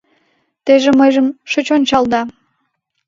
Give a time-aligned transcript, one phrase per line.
[0.65, 2.21] Тыйже мыйжым шыч ончал да